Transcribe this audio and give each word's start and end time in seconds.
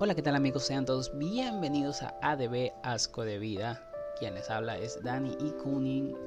Hola, 0.00 0.16
¿qué 0.16 0.22
tal 0.22 0.34
amigos? 0.34 0.64
Sean 0.64 0.84
todos 0.84 1.16
bienvenidos 1.16 2.02
a 2.02 2.18
ADB 2.20 2.72
Asco 2.82 3.24
de 3.24 3.38
Vida. 3.38 3.88
Quien 4.18 4.34
les 4.34 4.50
habla 4.50 4.76
es 4.76 5.00
Dani 5.04 5.38
y 5.38 5.54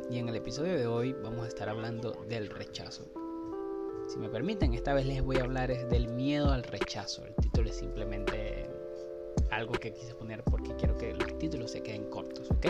y 0.09 0.19
en 0.19 0.29
el 0.29 0.37
episodio 0.37 0.77
de 0.77 0.87
hoy 0.87 1.11
vamos 1.21 1.43
a 1.43 1.49
estar 1.49 1.67
hablando 1.67 2.13
del 2.29 2.49
rechazo. 2.49 3.03
Si 4.07 4.17
me 4.19 4.29
permiten, 4.29 4.73
esta 4.73 4.93
vez 4.93 5.05
les 5.05 5.21
voy 5.21 5.35
a 5.35 5.43
hablar 5.43 5.69
del 5.89 6.07
miedo 6.07 6.53
al 6.53 6.63
rechazo. 6.63 7.25
El 7.25 7.35
título 7.35 7.69
es 7.69 7.75
simplemente 7.75 8.69
algo 9.51 9.73
que 9.73 9.91
quise 9.91 10.15
poner 10.15 10.45
porque 10.45 10.73
quiero 10.77 10.97
que 10.97 11.13
los 11.13 11.37
títulos 11.37 11.71
se 11.71 11.83
queden 11.83 12.09
cortos, 12.09 12.49
¿ok? 12.49 12.67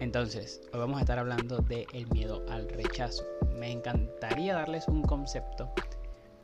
Entonces, 0.00 0.60
hoy 0.72 0.80
vamos 0.80 0.98
a 0.98 1.02
estar 1.02 1.20
hablando 1.20 1.58
del 1.58 2.08
miedo 2.10 2.44
al 2.48 2.68
rechazo. 2.68 3.22
Me 3.56 3.70
encantaría 3.70 4.54
darles 4.54 4.88
un 4.88 5.02
concepto 5.02 5.72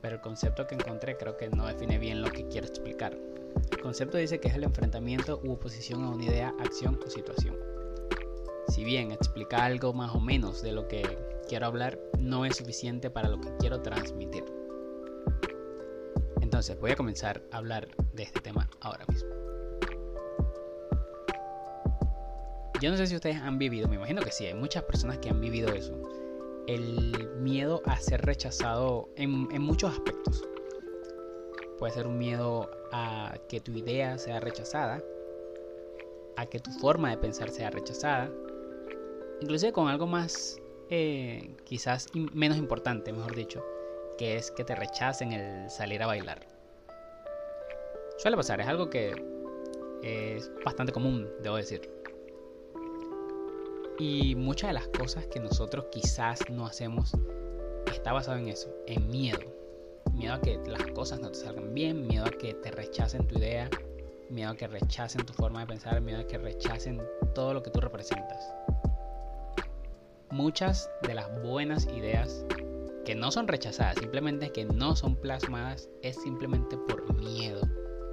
pero 0.03 0.17
el 0.17 0.21
concepto 0.21 0.67
que 0.67 0.75
encontré 0.75 1.17
creo 1.17 1.37
que 1.37 1.49
no 1.49 1.67
define 1.67 1.97
bien 1.97 2.21
lo 2.21 2.31
que 2.31 2.47
quiero 2.49 2.67
explicar. 2.67 3.17
El 3.71 3.81
concepto 3.81 4.19
dice 4.19 4.41
que 4.41 4.49
es 4.49 4.55
el 4.55 4.65
enfrentamiento 4.65 5.41
u 5.45 5.53
oposición 5.53 6.03
a 6.03 6.11
una 6.11 6.25
idea, 6.25 6.53
acción 6.61 6.99
o 7.07 7.09
situación. 7.09 7.57
Si 8.69 8.85
bien 8.85 9.13
explica 9.13 9.65
algo 9.65 9.93
más 9.93 10.15
o 10.15 10.21
menos 10.21 10.61
de 10.61 10.73
lo 10.73 10.89
que 10.89 11.03
quiero 11.49 11.67
hablar, 11.67 11.99
no 12.19 12.45
es 12.45 12.57
suficiente 12.57 13.11
para 13.11 13.29
lo 13.29 13.41
que 13.41 13.57
quiero 13.59 13.81
transmitir. 13.81 14.45
Entonces 16.41 16.79
voy 16.81 16.91
a 16.91 16.97
comenzar 16.97 17.43
a 17.53 17.59
hablar 17.59 17.89
de 18.13 18.25
este 18.25 18.41
tema 18.41 18.69
ahora 18.81 19.05
mismo. 19.09 19.31
Yo 22.81 22.91
no 22.91 22.97
sé 22.97 23.07
si 23.07 23.15
ustedes 23.15 23.37
han 23.37 23.59
vivido, 23.59 23.87
me 23.87 23.95
imagino 23.95 24.23
que 24.23 24.33
sí, 24.33 24.47
hay 24.47 24.55
muchas 24.55 24.83
personas 24.83 25.19
que 25.19 25.31
han 25.31 25.41
vivido 25.41 25.73
eso 25.73 26.12
el 26.67 27.31
miedo 27.39 27.83
a 27.87 27.99
ser 27.99 28.23
rechazado 28.23 29.09
en, 29.17 29.63
muchos 29.63 29.93
aspectos. 29.93 30.45
Puede 31.79 31.93
ser 31.93 32.07
un 32.07 32.19
miedo 32.19 32.71
a 32.93 33.35
que 33.49 33.61
tu 33.61 33.73
idea 33.73 34.19
sea 34.19 34.41
rechazada, 34.41 35.03
a 36.37 36.47
que 36.47 36.61
tu 36.61 36.71
forma 36.73 37.11
de 37.11 37.19
pensar 37.19 37.51
sea 37.51 37.71
rechazada, 37.71 38.31
inclusive 39.41 39.73
con 39.73 39.89
algo 39.89 40.07
más, 40.07 40.59
eh, 40.91 41.57
quizás 41.65 42.07
menos 42.15 42.59
importante, 42.59 43.13
mejor 43.13 43.35
dicho, 43.35 43.65
que 44.17 44.37
es 44.37 44.51
que 44.51 44.65
te 44.65 44.75
rechacen 44.75 45.33
el 45.33 45.71
salir 45.71 46.03
a 46.03 46.07
bailar. 46.07 46.47
Suele 48.19 48.37
pasar, 48.37 48.61
es 48.61 48.69
algo 48.69 48.89
que 48.89 49.13
es 50.03 50.51
bastante 50.65 50.93
común, 50.93 51.29
debo 51.43 51.57
decir. 51.57 52.02
Y 53.99 54.35
muchas 54.35 54.71
de 54.71 54.75
las 54.75 54.89
cosas 54.89 55.27
que 55.27 55.41
nosotros 55.41 55.87
quizás 55.91 56.41
no 56.51 56.67
hacemos 56.67 57.13
está 57.93 58.13
basado 58.13 58.39
en 58.39 58.49
eso, 58.49 58.75
en 58.87 59.09
miedo. 59.09 59.41
Miedo 60.13 60.35
a 60.35 60.41
que 60.41 60.59
las 60.67 60.87
cosas 60.89 61.21
no 61.21 61.31
te 61.31 61.39
salgan 61.39 61.73
bien, 61.75 62.07
miedo 62.07 62.25
a 62.25 62.31
que 62.31 62.55
te 62.55 62.71
rechacen 62.71 63.27
tu 63.27 63.39
idea, 63.39 63.71
miedo 64.29 64.51
a 64.51 64.57
que 64.57 64.67
rechacen 64.67 65.25
tu 65.25 65.33
forma 65.33 65.61
de 65.61 65.67
pensar, 65.67 66.01
miedo 66.01 66.21
a 66.21 66.27
que 66.27 66.39
rechacen 66.39 67.01
todo 67.35 67.55
lo 67.55 67.63
que 67.63 67.71
tú 67.71 67.81
representas. 67.81 68.53
Muchas 70.31 70.91
de 71.03 71.15
las 71.15 71.43
buenas 71.43 71.87
ideas 71.87 72.45
que 73.05 73.15
no 73.15 73.31
son 73.31 73.49
rechazadas, 73.49 73.97
simplemente 73.99 74.51
que 74.51 74.65
no 74.65 74.97
son 74.97 75.17
plasmadas, 75.17 75.89
es 76.03 76.17
simplemente 76.23 76.77
por 76.77 77.13
miedo. 77.15 77.61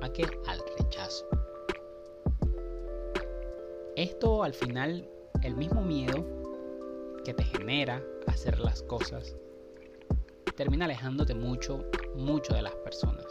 ¿A 0.02 0.10
qué? 0.12 0.26
Al 0.48 0.62
rechazo. 0.78 1.26
Esto 3.96 4.44
al 4.44 4.54
final 4.54 5.10
el 5.44 5.56
mismo 5.56 5.82
miedo 5.82 6.26
que 7.24 7.34
te 7.34 7.44
genera 7.44 8.04
hacer 8.28 8.60
las 8.60 8.84
cosas 8.84 9.36
termina 10.56 10.86
alejándote 10.86 11.34
mucho, 11.34 11.86
mucho 12.16 12.54
de 12.54 12.62
las 12.62 12.76
personas. 12.76 13.26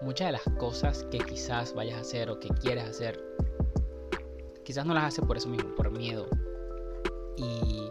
Muchas 0.00 0.28
de 0.28 0.32
las 0.32 0.42
cosas 0.58 1.04
que 1.10 1.18
quizás 1.18 1.74
vayas 1.74 1.98
a 1.98 2.00
hacer 2.00 2.30
o 2.30 2.40
que 2.40 2.48
quieres 2.48 2.84
hacer, 2.84 3.22
quizás 4.64 4.86
no 4.86 4.94
las 4.94 5.04
haces 5.04 5.24
por 5.26 5.36
eso 5.36 5.50
mismo, 5.50 5.74
por 5.74 5.90
miedo. 5.90 6.26
Y 7.36 7.90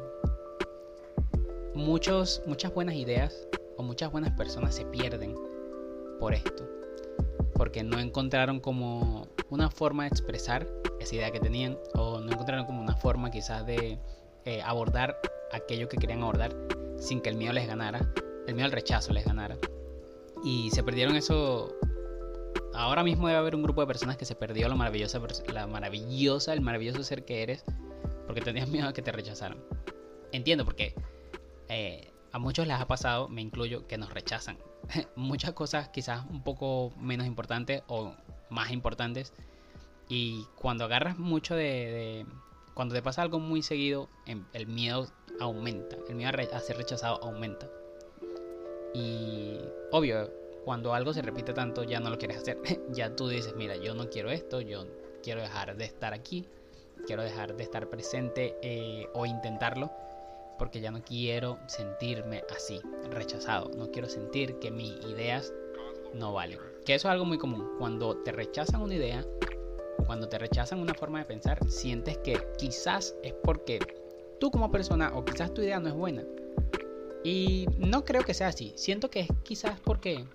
muchos, 1.75 2.41
muchas 2.47 2.73
buenas 2.73 2.95
ideas 2.95 3.47
o 3.77 3.83
muchas 3.83 4.11
buenas 4.11 4.35
personas 4.35 4.73
se 4.73 4.85
pierden 4.85 5.35
por 6.19 6.33
esto. 6.33 6.67
Porque 7.53 7.83
no 7.83 7.99
encontraron 7.99 8.59
como 8.59 9.27
una 9.49 9.69
forma 9.69 10.03
de 10.03 10.09
expresar 10.09 10.67
esa 10.99 11.15
idea 11.15 11.31
que 11.31 11.39
tenían 11.39 11.77
o 11.95 12.19
no 12.19 12.31
encontraron 12.31 12.65
como 12.65 12.81
una 12.81 12.95
forma 12.95 13.31
quizás 13.31 13.65
de 13.65 13.99
eh, 14.45 14.61
abordar 14.61 15.17
aquello 15.51 15.89
que 15.89 15.97
querían 15.97 16.21
abordar 16.21 16.55
sin 16.97 17.21
que 17.21 17.29
el 17.29 17.35
miedo 17.35 17.53
les 17.53 17.67
ganara, 17.67 17.99
el 18.47 18.53
miedo 18.55 18.65
al 18.65 18.71
rechazo 18.71 19.13
les 19.13 19.25
ganara. 19.25 19.57
Y 20.43 20.69
se 20.71 20.83
perdieron 20.83 21.15
eso. 21.15 21.75
Ahora 22.73 23.03
mismo 23.03 23.27
debe 23.27 23.39
haber 23.39 23.55
un 23.55 23.63
grupo 23.63 23.81
de 23.81 23.87
personas 23.87 24.17
que 24.17 24.25
se 24.25 24.35
perdió 24.35 24.69
la 24.69 24.75
maravillosa, 24.75 25.19
la 25.51 25.67
maravillosa, 25.67 26.53
el 26.53 26.61
maravilloso 26.61 27.03
ser 27.03 27.25
que 27.25 27.43
eres 27.43 27.63
porque 28.25 28.41
tenías 28.41 28.67
miedo 28.67 28.87
a 28.87 28.93
que 28.93 29.01
te 29.01 29.11
rechazaran. 29.11 29.57
Entiendo 30.31 30.63
porque 30.63 30.93
eh, 31.67 32.11
a 32.31 32.37
muchos 32.37 32.67
les 32.67 32.79
ha 32.79 32.85
pasado, 32.87 33.27
me 33.27 33.41
incluyo, 33.41 33.87
que 33.87 33.97
nos 33.97 34.13
rechazan. 34.13 34.57
Muchas 35.15 35.53
cosas 35.53 35.89
quizás 35.89 36.25
un 36.29 36.43
poco 36.43 36.93
menos 36.97 37.25
importantes 37.25 37.81
o 37.87 38.13
más 38.49 38.71
importantes 38.71 39.33
y 40.09 40.47
cuando 40.55 40.85
agarras 40.85 41.19
mucho 41.19 41.55
de, 41.55 42.25
Cuando 42.73 42.95
te 42.95 43.01
pasa 43.01 43.21
algo 43.21 43.39
muy 43.39 43.61
seguido, 43.61 44.09
em, 44.25 44.45
el 44.53 44.65
miedo 44.65 45.07
aumenta. 45.39 45.97
El 46.07 46.15
miedo 46.15 46.31
a 46.53 46.59
ser 46.59 46.77
rechazado 46.77 47.21
aumenta. 47.21 47.69
Y 48.93 49.59
obvio, 49.91 50.31
cuando 50.65 50.93
algo 50.93 51.13
se 51.13 51.21
repite 51.21 51.53
tanto, 51.53 51.83
ya 51.83 51.99
no 51.99 52.09
lo 52.09 52.17
quieres 52.17 52.37
hacer. 52.37 52.57
ya 52.89 53.15
tú 53.15 53.27
dices, 53.27 53.53
mira, 53.55 53.75
yo 53.75 53.93
no 53.93 54.09
quiero 54.09 54.31
esto, 54.31 54.61
yo 54.61 54.85
quiero 55.21 55.41
dejar 55.41 55.75
de 55.75 55.85
estar 55.85 56.13
aquí, 56.13 56.47
quiero 57.05 57.21
dejar 57.21 57.55
de 57.55 57.63
estar 57.63 57.89
presente 57.89 58.55
eh, 58.61 59.07
o 59.13 59.25
intentarlo, 59.25 59.91
porque 60.57 60.81
ya 60.81 60.91
no 60.91 61.03
quiero 61.03 61.59
sentirme 61.67 62.43
así, 62.55 62.81
rechazado. 63.11 63.69
No 63.75 63.91
quiero 63.91 64.09
sentir 64.09 64.57
que 64.59 64.71
mis 64.71 64.91
ideas 65.05 65.53
no 66.13 66.33
valen. 66.33 66.68
Que 66.89 66.95
eso 66.95 67.07
es 67.07 67.11
algo 67.11 67.25
muy 67.25 67.37
común. 67.37 67.75
Cuando 67.77 68.17
te 68.17 68.31
rechazan 68.31 68.81
una 68.81 68.95
idea, 68.95 69.23
cuando 70.07 70.27
te 70.27 70.39
rechazan 70.39 70.79
una 70.79 70.95
forma 70.95 71.19
de 71.19 71.25
pensar, 71.25 71.59
sientes 71.69 72.17
que 72.17 72.35
quizás 72.57 73.15
es 73.21 73.35
porque 73.43 73.77
tú 74.39 74.49
como 74.49 74.71
persona 74.71 75.11
o 75.13 75.23
quizás 75.23 75.53
tu 75.53 75.61
idea 75.61 75.79
no 75.79 75.89
es 75.89 75.93
buena. 75.93 76.23
Y 77.23 77.67
no 77.77 78.05
creo 78.05 78.23
que 78.23 78.33
sea 78.33 78.47
así. 78.47 78.73
Siento 78.75 79.11
que 79.11 79.19
es 79.19 79.27
quizás 79.43 79.79
porque 79.81 80.25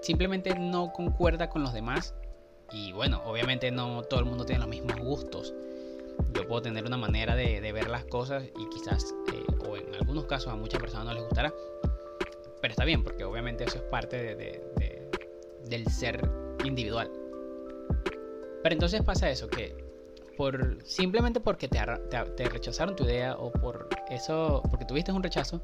simplemente 0.00 0.58
no 0.58 0.94
concuerda 0.94 1.50
con 1.50 1.62
los 1.62 1.74
demás. 1.74 2.14
Y 2.72 2.92
bueno, 2.92 3.20
obviamente 3.26 3.70
no 3.70 4.02
todo 4.04 4.20
el 4.20 4.24
mundo 4.24 4.46
tiene 4.46 4.60
los 4.60 4.70
mismos 4.70 4.96
gustos. 4.98 5.52
Yo 6.32 6.48
puedo 6.48 6.62
tener 6.62 6.86
una 6.86 6.96
manera 6.96 7.36
de, 7.36 7.60
ver 7.70 7.90
las 7.90 8.06
cosas 8.06 8.44
y 8.58 8.66
quizás, 8.70 9.14
eh, 9.34 9.44
o 9.68 9.76
en 9.76 9.94
algunos 9.96 10.24
casos 10.24 10.50
a 10.50 10.56
muchas 10.56 10.80
personas 10.80 11.04
no 11.04 11.12
les 11.12 11.24
gustará. 11.24 11.52
Pero 12.62 12.72
está 12.72 12.84
bien, 12.84 13.04
porque 13.04 13.24
obviamente 13.24 13.64
eso 13.64 13.76
es 13.76 13.84
parte 13.84 14.34
del 15.68 15.86
ser 15.86 16.20
individual. 16.64 17.10
Pero 18.62 18.74
entonces 18.74 19.02
pasa 19.02 19.30
eso, 19.30 19.48
que 19.48 19.74
por 20.36 20.78
simplemente 20.84 21.40
porque 21.40 21.68
te, 21.68 21.84
rechazaron 22.44 22.96
tu 22.96 23.04
idea 23.04 23.36
o 23.36 23.52
por 23.52 23.88
eso, 24.10 24.62
porque 24.70 24.84
tuviste 24.84 25.12
un 25.12 25.22
rechazo, 25.22 25.62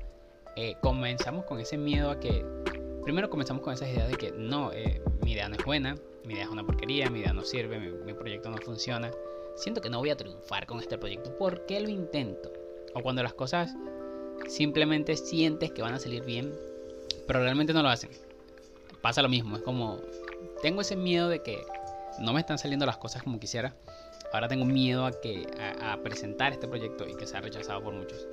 eh, 0.57 0.75
comenzamos 0.83 1.45
con 1.45 1.61
ese 1.61 1.79
miedo 1.79 2.11
a 2.11 2.21
que, 2.21 2.45
primero 3.03 3.31
comenzamos 3.31 3.63
con 3.63 3.73
esas 3.73 3.89
ideas 3.89 4.09
de 4.09 4.17
que 4.17 4.33
no, 4.33 4.73
eh, 4.73 5.03
mi 5.23 5.33
idea 5.33 5.49
no 5.49 5.57
es 5.57 5.65
buena, 5.65 5.97
mi 6.25 6.35
idea 6.35 6.45
es 6.45 6.51
una 6.51 6.65
porquería, 6.65 7.09
mi 7.09 7.21
idea 7.21 7.33
no 7.33 7.43
sirve, 7.43 7.79
mi, 7.79 8.13
proyecto 8.15 8.51
no 8.51 8.59
funciona, 8.59 9.11
siento 9.55 9.81
que 9.81 9.89
no 9.89 9.99
voy 9.99 10.11
a 10.11 10.17
triunfar 10.17 10.67
con 10.67 10.79
este 10.81 10.99
proyecto, 10.99 11.37
¿por 11.39 11.67
qué 11.67 11.81
lo 11.81 11.89
intento? 11.89 12.53
O 12.95 13.03
cuando 13.03 13.23
las 13.23 13.35
cosas 13.35 13.75
simplemente 14.49 15.17
sientes 15.17 15.73
que 15.73 15.83
van 15.83 15.95
a 15.95 15.99
salir 15.99 16.25
bien, 16.25 16.53
pero 17.27 17.41
realmente 17.41 17.73
no 17.73 17.83
lo 17.83 17.89
hacen. 17.89 18.11
Pasa 19.07 19.23
lo 19.23 19.29
mismo, 19.29 19.55
es 19.55 19.63
como, 19.63 20.01
tengo 20.63 20.81
ese 20.81 20.97
miedo 20.97 21.29
de 21.29 21.41
que 21.41 21.65
no 22.19 22.33
me 22.33 22.41
están 22.41 22.59
saliendo 22.59 22.87
las 22.87 22.97
cosas 22.97 23.23
como 23.23 23.39
quisiera. 23.39 23.73
Ahora 24.33 24.49
tengo 24.49 24.65
miedo 24.65 25.07
a, 25.07 25.13
que, 25.13 25.47
a, 25.81 25.97
presentar 25.99 26.53
este 26.53 26.67
proyecto 26.67 27.07
y 27.07 27.15
que 27.15 27.25
sea 27.25 27.41
rechazado 27.41 27.85
por 27.85 27.95
muchos. 27.95 28.27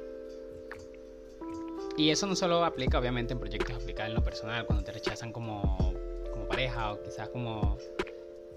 Y 1.95 2.09
eso 2.09 2.25
no 2.25 2.35
solo 2.35 2.65
aplica 2.65 2.97
obviamente 2.97 3.33
en 3.33 3.39
proyectos, 3.39 3.75
aplica 3.75 4.07
en 4.07 4.15
lo 4.15 4.23
personal, 4.23 4.65
cuando 4.65 4.83
te 4.83 4.93
rechazan 4.93 5.31
como, 5.31 5.93
como 6.31 6.47
pareja 6.47 6.93
o 6.93 7.03
quizás 7.03 7.29
como 7.29 7.77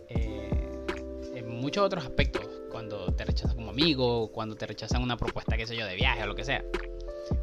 eh, 0.08 0.70
en 1.34 1.48
muchos 1.50 1.84
otros 1.84 2.02
aspectos, 2.02 2.46
cuando 2.70 3.12
te 3.12 3.26
rechazan 3.26 3.56
como 3.56 3.72
amigo, 3.72 4.32
cuando 4.32 4.56
te 4.56 4.64
rechazan 4.64 5.02
una 5.02 5.18
propuesta, 5.18 5.58
qué 5.58 5.66
sé 5.66 5.76
yo, 5.76 5.84
de 5.84 5.96
viaje 5.96 6.22
o 6.22 6.26
lo 6.26 6.34
que 6.34 6.46
sea. 6.46 6.64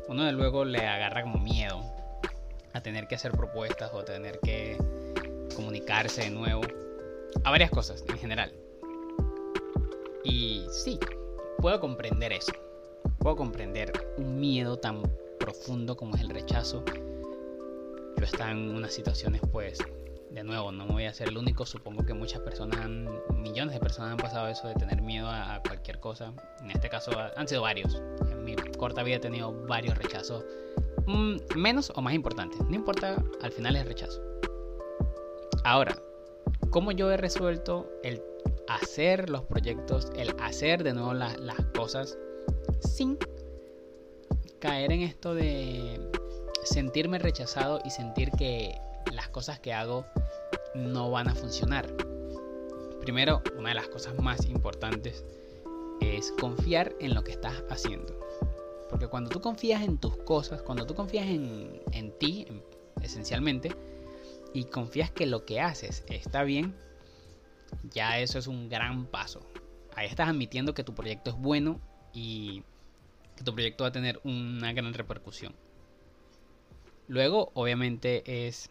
Uno 0.08 0.24
de 0.24 0.32
luego 0.32 0.66
le 0.66 0.84
agarra 0.88 1.22
como 1.22 1.38
miedo 1.38 1.80
a 2.74 2.82
tener 2.82 3.08
que 3.08 3.16
hacer 3.16 3.32
propuestas 3.32 3.92
o 3.94 4.00
a 4.00 4.06
tener 4.06 4.40
que 4.40 4.78
comunicarse 5.56 6.24
de 6.24 6.30
nuevo 6.32 6.62
a 7.44 7.52
varias 7.52 7.70
cosas 7.70 8.04
en 8.08 8.18
general. 8.18 8.54
Y 10.24 10.66
sí, 10.72 11.00
puedo 11.60 11.80
comprender 11.80 12.34
eso. 12.34 12.52
Puedo 13.20 13.36
comprender 13.36 13.92
un 14.18 14.40
miedo 14.40 14.78
tan 14.78 15.04
profundo 15.40 15.96
como 15.96 16.16
es 16.16 16.22
el 16.22 16.30
rechazo. 16.30 16.84
Yo 18.18 18.24
está 18.24 18.52
en 18.52 18.70
unas 18.76 18.94
situaciones, 18.94 19.42
pues, 19.52 19.80
de 20.32 20.44
nuevo, 20.44 20.72
no 20.72 20.86
me 20.86 20.94
voy 20.94 21.06
a 21.06 21.14
ser 21.14 21.28
el 21.28 21.38
único, 21.38 21.66
supongo 21.66 22.04
que 22.06 22.14
muchas 22.14 22.42
personas, 22.42 22.88
millones 23.36 23.76
de 23.76 23.80
personas 23.80 24.12
han 24.12 24.18
pasado 24.18 24.48
eso 24.48 24.68
de 24.68 24.74
tener 24.74 25.02
miedo 25.02 25.28
a, 25.28 25.62
cualquier 25.66 26.00
cosa. 26.00 26.34
En 26.62 26.72
este 26.72 26.90
caso 26.90 27.12
han 27.36 27.48
sido 27.48 27.62
varios. 27.62 28.02
En 28.32 28.44
mi 28.44 28.56
corta 28.56 29.04
vida 29.04 29.18
he 29.18 29.20
tenido 29.20 29.54
varios 29.68 29.98
rechazos, 29.98 30.44
menos 31.56 31.92
o 31.96 32.02
más 32.02 32.14
importantes. 32.14 32.60
No 32.68 32.76
importa, 32.76 33.16
al 33.42 33.52
final 33.52 33.76
es 33.76 33.86
rechazo. 33.86 34.22
Ahora, 35.64 35.98
¿cómo 36.70 36.92
yo 36.92 37.12
he 37.12 37.18
resuelto 37.18 37.90
el 38.04 38.22
hacer 38.68 39.30
los 39.30 39.44
proyectos, 39.44 40.12
el 40.16 40.36
hacer 40.42 40.84
de 40.84 40.94
nuevo 40.94 41.14
las 41.14 41.66
cosas 41.76 42.18
sin 42.82 43.18
caer 44.60 44.92
en 44.92 45.02
esto 45.02 45.36
de 45.36 46.00
sentirme 46.64 47.20
rechazado 47.20 47.82
y 47.84 47.90
sentir 47.90 48.32
que 48.32 48.76
las 49.12 49.30
cosas 49.30 49.60
que 49.60 49.74
hago 49.74 50.06
no 50.74 51.12
van 51.12 51.28
a 51.28 51.36
funcionar. 51.36 51.88
Primero, 53.02 53.42
una 53.58 53.70
de 53.70 53.76
las 53.76 53.90
cosas 53.90 54.18
más 54.22 54.46
importantes 54.46 55.26
es 56.00 56.32
confiar 56.40 56.94
en 57.00 57.14
lo 57.14 57.24
que 57.24 57.32
estás 57.32 57.64
haciendo. 57.70 58.18
Porque 58.94 59.08
cuando 59.08 59.32
tú 59.32 59.42
confías 59.42 59.82
en 59.82 59.98
tus 59.98 60.18
cosas, 60.18 60.62
cuando 60.62 60.86
tú 60.86 60.94
confías 60.94 61.26
en, 61.26 62.14
ti, 62.20 62.46
esencialmente, 63.02 63.76
y 64.54 64.66
confías 64.66 65.10
que 65.10 65.26
lo 65.26 65.46
que 65.46 65.60
haces 65.60 66.04
está 66.10 66.44
bien, 66.44 66.76
ya 67.92 68.20
eso 68.20 68.38
es 68.38 68.46
un 68.46 68.70
gran 68.70 69.08
paso. 69.08 69.40
Ahí 69.96 70.06
estás 70.06 70.30
admitiendo 70.30 70.76
que 70.76 70.84
tu 70.84 70.94
proyecto 70.94 71.32
es 71.32 71.38
bueno 71.38 71.82
y 72.14 72.62
que 73.36 73.44
tu 73.44 73.56
proyecto 73.56 73.84
va 73.84 73.88
a 73.88 73.92
tener 73.92 74.22
una 74.26 74.74
gran 74.74 74.94
repercusión. 74.94 75.56
Luego, 77.08 77.50
obviamente, 77.56 78.46
es 78.46 78.70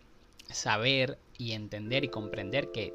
saber 0.53 1.19
y 1.37 1.51
entender 1.51 2.05
y 2.05 2.09
comprender 2.11 2.71
que, 2.71 2.95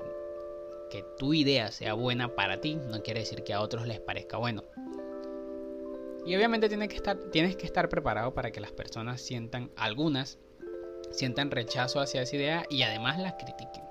que 0.89 1.03
tu 1.19 1.33
idea 1.33 1.73
sea 1.73 1.93
buena 1.93 2.33
para 2.35 2.61
ti 2.61 2.75
no 2.75 3.03
quiere 3.03 3.19
decir 3.19 3.43
que 3.43 3.53
a 3.53 3.59
otros 3.59 3.85
les 3.85 3.99
parezca 3.99 4.37
bueno. 4.37 4.63
Y 6.27 6.35
obviamente 6.35 6.67
tienes 6.67 6.89
que 7.55 7.65
estar, 7.65 7.87
preparado 7.87 8.33
para 8.33 8.51
que 8.51 8.59
las 8.59 8.73
personas 8.73 9.21
sientan, 9.21 9.71
algunas, 9.77 10.37
sientan 11.09 11.51
rechazo 11.51 12.01
hacia 12.01 12.21
esa 12.21 12.35
idea 12.35 12.65
y 12.69 12.81
además 12.81 13.17
las 13.17 13.35
critiquen. 13.35 13.85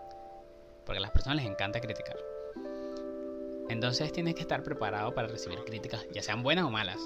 Porque 0.85 0.99
a 0.99 1.01
las 1.01 1.13
personas 1.13 1.39
les 1.39 1.47
encanta 1.47 1.81
criticar. 1.81 2.19
Entonces 3.71 4.13
tienes 4.13 4.35
que 4.35 4.43
estar 4.43 4.63
preparado 4.63 5.15
para 5.15 5.29
recibir 5.29 5.61
críticas, 5.65 6.07
ya 6.13 6.21
sean 6.21 6.43
buenas 6.43 6.67
o 6.67 6.71
malas. 6.71 7.01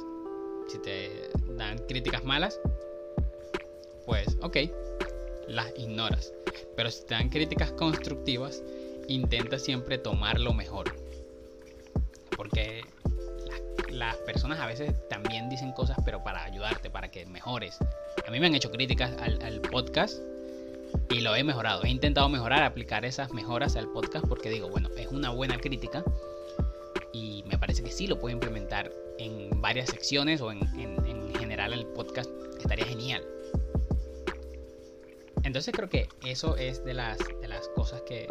Si 0.67 0.81
te 0.81 1.31
dan 1.56 1.79
críticas 1.79 2.25
malas, 2.25 2.61
pues 4.06 4.37
ok, 4.43 4.56
las 5.47 5.73
ignoras. 5.79 6.35
Pero 6.75 6.91
si 6.91 7.05
te 7.05 7.15
dan 7.15 7.29
críticas 7.29 7.71
constructivas, 7.71 8.65
intenta 9.06 9.61
siempre 9.61 9.97
tomar 9.97 10.41
lo 10.41 10.55
mejor. 10.55 10.93
Las, 14.00 14.17
personas 14.17 14.58
a 14.58 14.67
veces 14.67 14.93
también 15.08 15.49
dicen 15.49 15.73
cosas, 15.73 15.97
pero 16.05 16.25
para 16.25 16.43
ayudarte, 16.43 16.91
para 16.91 17.11
que 17.11 17.26
mejores. 17.26 17.79
A 18.26 18.31
mí 18.31 18.41
me 18.41 18.47
han 18.47 18.55
hecho 18.55 18.70
críticas 18.70 19.12
al, 19.20 19.61
podcast 19.61 20.19
y 21.11 21.20
lo 21.20 21.37
he 21.37 21.44
mejorado. 21.44 21.85
He 21.85 21.91
intentado 21.91 22.29
mejorar, 22.29 22.64
aplicar 22.64 23.05
esas 23.05 23.32
mejoras 23.32 23.76
al 23.76 23.88
podcast 23.88 24.26
porque 24.26 24.50
digo, 24.50 24.69
bueno, 24.69 24.88
es 24.97 25.08
una 25.08 25.31
buena 25.31 25.58
crítica 25.58 26.02
y 27.12 27.44
me 27.47 27.58
parece 27.58 27.82
que 27.82 27.93
sí 27.93 28.06
lo 28.06 28.19
puedo 28.19 28.32
implementar 28.32 28.91
en 29.19 29.61
varias 29.61 29.91
secciones 29.91 30.41
o 30.41 30.50
en, 30.50 30.61
en, 30.79 31.06
en 31.06 31.35
general 31.35 31.73
el 31.75 31.87
podcast 31.87 32.31
estaría 32.58 32.87
genial. 32.87 33.23
Entonces 35.44 35.75
creo 35.75 35.88
que 35.88 36.08
eso 36.25 36.56
es 36.56 36.85
de 36.85 36.94
las, 36.94 37.19
de 37.19 37.49
las 37.49 37.69
cosas 37.69 38.03
que... 38.03 38.26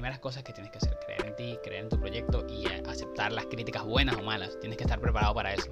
Primeras 0.00 0.20
cosas 0.20 0.42
que 0.42 0.54
tienes 0.54 0.72
que 0.72 0.78
hacer. 0.78 0.98
Creer 1.04 1.26
en 1.26 1.36
ti, 1.36 1.58
creer 1.62 1.82
en 1.82 1.90
tu 1.90 2.00
proyecto 2.00 2.46
y 2.48 2.64
aceptar 2.88 3.32
las 3.32 3.44
críticas 3.44 3.84
buenas 3.84 4.16
o 4.16 4.22
malas. 4.22 4.58
Tienes 4.58 4.78
que 4.78 4.84
estar 4.84 4.98
preparado 4.98 5.34
para 5.34 5.52
eso. 5.52 5.70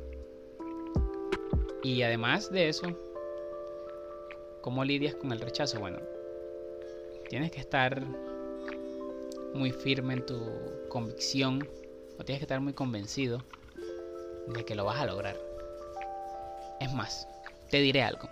Y 1.82 2.02
además 2.02 2.50
de 2.50 2.68
eso, 2.68 2.88
¿cómo 4.60 4.84
lidias 4.84 5.14
con 5.14 5.32
el 5.32 5.40
rechazo? 5.40 5.80
Bueno, 5.80 6.00
tienes 7.30 7.50
que 7.52 7.60
estar 7.60 8.02
muy 9.54 9.72
firme 9.72 10.12
en 10.12 10.26
tu 10.26 10.38
convicción 10.90 11.66
o 12.18 12.22
tienes 12.22 12.40
que 12.40 12.44
estar 12.44 12.60
muy 12.60 12.74
convencido 12.74 13.42
de 14.48 14.62
que 14.62 14.74
lo 14.74 14.84
vas 14.84 15.00
a 15.00 15.06
lograr. 15.06 15.38
Es 16.80 16.92
más, 16.92 17.26
te 17.70 17.78
diré 17.78 18.02
algo. 18.02 18.28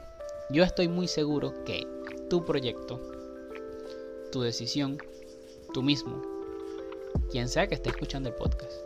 Yo 0.51 0.63
estoy 0.63 0.89
muy 0.89 1.09
seguro 1.09 1.65
que 1.65 1.87
tu 2.29 2.45
proyecto, 2.45 3.01
tu 4.31 4.43
decisión, 4.43 4.99
tú 5.77 5.83
mismo, 5.83 6.23
quien 7.31 7.51
sea 7.51 7.67
que 7.67 7.75
esté 7.75 7.91
escuchando 7.91 8.31
el 8.31 8.35
podcast, 8.35 8.81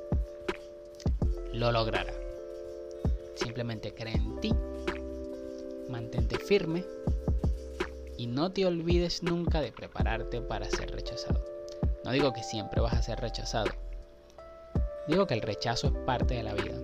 lo 1.52 1.70
logrará. 1.70 2.12
Simplemente 3.36 3.94
cree 3.94 4.16
en 4.16 4.40
ti, 4.40 4.52
mantente 5.88 6.36
firme 6.40 6.84
y 8.16 8.26
no 8.26 8.50
te 8.50 8.66
olvides 8.66 9.22
nunca 9.22 9.60
de 9.60 9.70
prepararte 9.70 10.40
para 10.40 10.68
ser 10.68 10.90
rechazado. 10.90 11.44
No 12.04 12.10
digo 12.10 12.32
que 12.32 12.42
siempre 12.42 12.80
vas 12.80 12.94
a 12.94 13.02
ser 13.02 13.20
rechazado. 13.20 13.70
Digo 15.06 15.28
que 15.28 15.34
el 15.34 15.42
rechazo 15.42 15.86
es 15.86 15.92
parte 16.04 16.34
de 16.34 16.42
la 16.42 16.54
vida, 16.54 16.74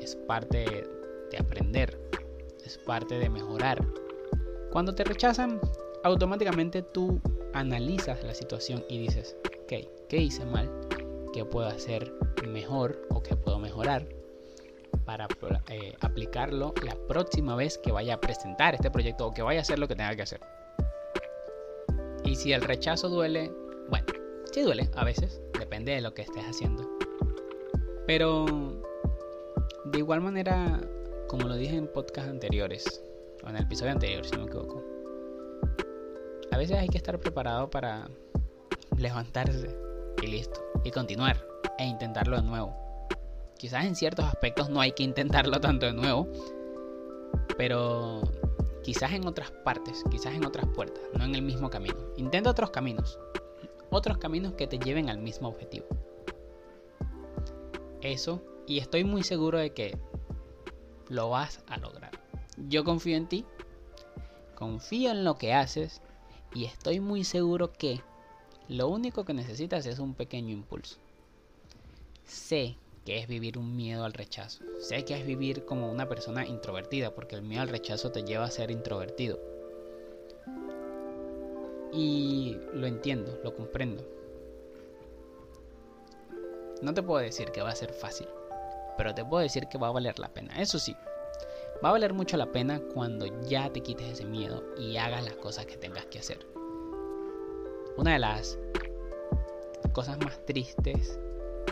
es 0.00 0.16
parte 0.16 0.88
de 1.30 1.36
aprender, 1.38 2.00
es 2.64 2.78
parte 2.78 3.18
de 3.18 3.28
mejorar, 3.28 3.86
cuando 4.70 4.94
te 4.94 5.04
rechazan, 5.04 5.60
automáticamente 6.04 6.80
tú 6.80 7.20
analizas 7.52 8.24
la 8.24 8.32
situación 8.32 8.82
y 8.88 8.96
dices, 8.98 9.36
¿qué 10.08 10.16
hice 10.18 10.44
mal? 10.44 10.70
¿Qué 11.32 11.44
puedo 11.44 11.66
hacer 11.66 12.12
mejor 12.46 13.06
o 13.10 13.22
qué 13.22 13.36
puedo 13.36 13.58
mejorar? 13.58 14.06
para 15.04 15.26
eh, 15.68 15.94
aplicarlo 16.00 16.74
la 16.84 16.94
próxima 17.08 17.56
vez 17.56 17.78
que 17.78 17.92
vaya 17.92 18.14
a 18.14 18.20
presentar 18.20 18.74
este 18.74 18.90
proyecto 18.90 19.26
o 19.26 19.34
que 19.34 19.42
vaya 19.42 19.60
a 19.60 19.62
hacer 19.62 19.78
lo 19.78 19.88
que 19.88 19.96
tenga 19.96 20.14
que 20.14 20.22
hacer. 20.22 20.40
Y 22.24 22.36
si 22.36 22.52
el 22.52 22.62
rechazo 22.62 23.08
duele, 23.08 23.52
bueno, 23.88 24.06
sí 24.52 24.62
duele 24.62 24.88
a 24.94 25.04
veces, 25.04 25.40
depende 25.58 25.92
de 25.92 26.00
lo 26.00 26.14
que 26.14 26.22
estés 26.22 26.44
haciendo. 26.44 26.88
Pero 28.06 28.46
de 29.86 29.98
igual 29.98 30.20
manera, 30.20 30.80
como 31.28 31.48
lo 31.48 31.56
dije 31.56 31.76
en 31.76 31.88
podcast 31.88 32.28
anteriores, 32.28 33.02
o 33.44 33.48
en 33.48 33.56
el 33.56 33.62
episodio 33.64 33.92
anterior, 33.92 34.24
si 34.24 34.32
no 34.32 34.44
me 34.44 34.46
equivoco. 34.46 34.84
A 36.52 36.58
veces 36.58 36.78
hay 36.78 36.88
que 36.88 36.98
estar 36.98 37.18
preparado 37.18 37.70
para 37.70 38.08
levantarse 38.96 39.76
y 40.22 40.26
listo, 40.26 40.60
y 40.84 40.90
continuar 40.90 41.44
e 41.78 41.86
intentarlo 41.86 42.36
de 42.36 42.42
nuevo. 42.42 42.76
Quizás 43.58 43.84
en 43.84 43.94
ciertos 43.94 44.24
aspectos 44.24 44.70
no 44.70 44.80
hay 44.80 44.92
que 44.92 45.02
intentarlo 45.02 45.60
tanto 45.60 45.86
de 45.86 45.92
nuevo, 45.92 46.28
pero 47.56 48.22
quizás 48.82 49.12
en 49.12 49.26
otras 49.26 49.50
partes, 49.50 50.02
quizás 50.10 50.34
en 50.34 50.44
otras 50.44 50.66
puertas, 50.74 51.02
no 51.16 51.24
en 51.24 51.34
el 51.34 51.42
mismo 51.42 51.70
camino. 51.70 51.98
Intenta 52.16 52.50
otros 52.50 52.70
caminos, 52.70 53.18
otros 53.90 54.18
caminos 54.18 54.54
que 54.54 54.66
te 54.66 54.78
lleven 54.78 55.08
al 55.08 55.18
mismo 55.18 55.48
objetivo. 55.48 55.86
Eso, 58.00 58.42
y 58.66 58.78
estoy 58.78 59.04
muy 59.04 59.22
seguro 59.22 59.58
de 59.58 59.72
que 59.72 59.96
lo 61.08 61.30
vas 61.30 61.62
a 61.68 61.76
lograr. 61.76 62.10
Yo 62.68 62.84
confío 62.84 63.16
en 63.16 63.28
ti, 63.28 63.46
confío 64.56 65.12
en 65.12 65.24
lo 65.24 65.36
que 65.36 65.54
haces 65.54 66.02
y 66.54 66.64
estoy 66.64 67.00
muy 67.00 67.22
seguro 67.24 67.72
que 67.72 68.00
lo 68.72 68.88
único 68.88 69.24
que 69.24 69.34
necesitas 69.34 69.86
es 69.86 69.98
un 69.98 70.14
pequeño 70.14 70.50
impulso. 70.50 70.96
Sé 72.24 72.76
que 73.04 73.18
es 73.18 73.26
vivir 73.26 73.58
un 73.58 73.76
miedo 73.76 74.04
al 74.04 74.12
rechazo. 74.12 74.64
Sé 74.80 75.04
que 75.04 75.18
es 75.18 75.26
vivir 75.26 75.64
como 75.64 75.90
una 75.90 76.08
persona 76.08 76.46
introvertida, 76.46 77.14
porque 77.14 77.36
el 77.36 77.42
miedo 77.42 77.62
al 77.62 77.68
rechazo 77.68 78.10
te 78.12 78.22
lleva 78.22 78.44
a 78.44 78.50
ser 78.50 78.70
introvertido. 78.70 79.38
Y 81.92 82.56
lo 82.72 82.86
entiendo, 82.86 83.38
lo 83.42 83.54
comprendo. 83.54 84.06
No 86.80 86.94
te 86.94 87.02
puedo 87.02 87.20
decir 87.20 87.50
que 87.52 87.62
va 87.62 87.70
a 87.70 87.76
ser 87.76 87.92
fácil, 87.92 88.26
pero 88.96 89.14
te 89.14 89.24
puedo 89.24 89.42
decir 89.42 89.68
que 89.68 89.78
va 89.78 89.88
a 89.88 89.92
valer 89.92 90.18
la 90.18 90.32
pena. 90.32 90.60
Eso 90.60 90.78
sí, 90.78 90.96
Va 91.84 91.88
a 91.88 91.92
valer 91.92 92.14
mucho 92.14 92.36
la 92.36 92.52
pena 92.52 92.80
cuando 92.94 93.26
ya 93.42 93.68
te 93.72 93.80
quites 93.80 94.06
ese 94.06 94.24
miedo 94.24 94.62
y 94.78 94.96
hagas 94.98 95.24
las 95.24 95.34
cosas 95.34 95.66
que 95.66 95.76
tengas 95.76 96.06
que 96.06 96.20
hacer. 96.20 96.46
Una 97.96 98.12
de 98.12 98.20
las 98.20 98.56
cosas 99.92 100.18
más 100.18 100.44
tristes 100.46 101.18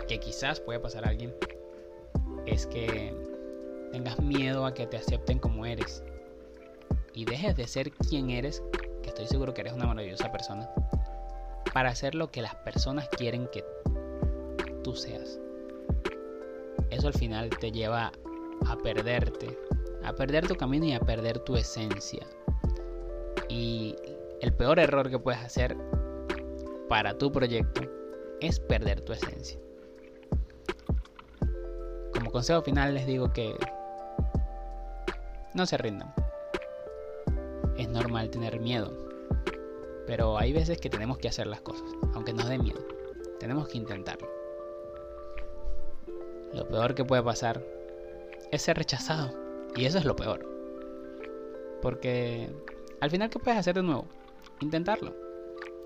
que 0.08 0.20
quizás 0.20 0.60
pueda 0.60 0.80
pasar 0.80 1.04
a 1.04 1.08
alguien 1.08 1.34
es 2.46 2.66
que 2.66 3.14
tengas 3.92 4.20
miedo 4.20 4.66
a 4.66 4.74
que 4.74 4.86
te 4.86 4.96
acepten 4.96 5.38
como 5.38 5.66
eres 5.66 6.02
y 7.12 7.24
dejes 7.24 7.56
de 7.56 7.66
ser 7.66 7.90
quien 7.90 8.30
eres, 8.30 8.62
que 9.02 9.08
estoy 9.08 9.26
seguro 9.26 9.52
que 9.52 9.62
eres 9.62 9.72
una 9.72 9.86
maravillosa 9.86 10.30
persona, 10.30 10.70
para 11.74 11.90
hacer 11.90 12.14
lo 12.14 12.30
que 12.30 12.42
las 12.42 12.54
personas 12.56 13.08
quieren 13.08 13.48
que 13.48 13.64
tú 14.84 14.94
seas. 14.94 15.40
Eso 16.90 17.08
al 17.08 17.14
final 17.14 17.50
te 17.50 17.72
lleva 17.72 18.12
a 18.66 18.76
perderte 18.76 19.56
a 20.04 20.14
perder 20.14 20.46
tu 20.46 20.56
camino 20.56 20.86
y 20.86 20.92
a 20.92 21.00
perder 21.00 21.38
tu 21.40 21.56
esencia. 21.56 22.26
Y 23.48 23.96
el 24.40 24.52
peor 24.52 24.78
error 24.78 25.10
que 25.10 25.18
puedes 25.18 25.40
hacer 25.40 25.76
para 26.88 27.16
tu 27.18 27.30
proyecto 27.30 27.82
es 28.40 28.60
perder 28.60 29.02
tu 29.02 29.12
esencia. 29.12 29.58
Como 32.14 32.30
consejo 32.32 32.62
final 32.62 32.94
les 32.94 33.06
digo 33.06 33.32
que 33.32 33.54
no 35.54 35.66
se 35.66 35.76
rindan. 35.76 36.12
Es 37.76 37.88
normal 37.88 38.30
tener 38.30 38.60
miedo, 38.60 38.92
pero 40.06 40.38
hay 40.38 40.52
veces 40.52 40.78
que 40.78 40.90
tenemos 40.90 41.18
que 41.18 41.28
hacer 41.28 41.46
las 41.46 41.60
cosas, 41.60 41.88
aunque 42.14 42.32
nos 42.32 42.48
dé 42.48 42.58
miedo. 42.58 42.80
Tenemos 43.38 43.68
que 43.68 43.78
intentarlo. 43.78 44.28
Lo 46.52 46.68
peor 46.68 46.94
que 46.94 47.04
puede 47.04 47.22
pasar 47.22 47.62
es 48.50 48.62
ser 48.62 48.76
rechazado, 48.76 49.32
y 49.76 49.84
eso 49.86 49.98
es 49.98 50.04
lo 50.04 50.16
peor. 50.16 50.46
Porque 51.80 52.50
al 53.00 53.10
final, 53.10 53.30
¿qué 53.30 53.38
puedes 53.38 53.58
hacer 53.58 53.76
de 53.76 53.82
nuevo? 53.82 54.06
Intentarlo. 54.60 55.14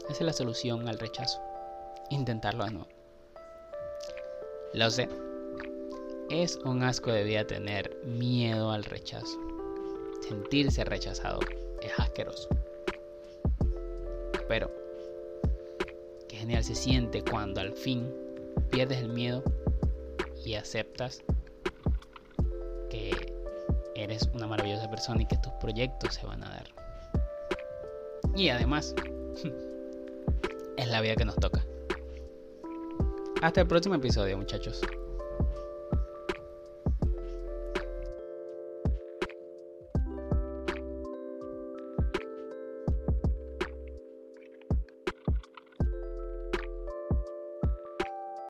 Esa 0.08 0.12
es 0.12 0.20
la 0.22 0.32
solución 0.32 0.88
al 0.88 0.98
rechazo. 0.98 1.40
Intentarlo 2.10 2.64
de 2.64 2.70
nuevo. 2.72 2.88
Lo 4.74 4.90
sé. 4.90 5.08
Es 6.30 6.56
un 6.64 6.82
asco 6.82 7.12
de 7.12 7.22
vida 7.22 7.46
tener 7.46 7.96
miedo 8.04 8.70
al 8.70 8.84
rechazo. 8.84 9.38
Sentirse 10.26 10.84
rechazado 10.84 11.40
es 11.82 11.92
asqueroso. 11.98 12.48
Pero, 14.48 14.70
qué 16.28 16.36
genial 16.36 16.64
se 16.64 16.74
siente 16.74 17.22
cuando 17.22 17.60
al 17.60 17.72
fin 17.72 18.12
pierdes 18.70 18.98
el 18.98 19.10
miedo 19.10 19.42
y 20.44 20.54
aceptas 20.54 21.22
que 22.90 23.32
eres 23.94 24.28
una 24.34 24.46
maravillosa 24.46 24.90
persona 24.90 25.22
y 25.22 25.26
que 25.26 25.36
tus 25.38 25.52
proyectos 25.54 26.14
se 26.14 26.26
van 26.26 26.42
a 26.42 26.48
dar. 26.50 26.66
Y 28.34 28.48
además, 28.48 28.94
es 30.76 30.88
la 30.88 31.00
vida 31.00 31.14
que 31.16 31.24
nos 31.24 31.36
toca. 31.36 31.64
Hasta 33.44 33.60
el 33.60 33.66
próximo 33.66 33.94
episodio, 33.94 34.38
muchachos. 34.38 34.80